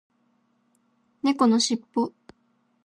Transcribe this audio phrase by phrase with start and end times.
[1.21, 2.11] 猫のしっぽ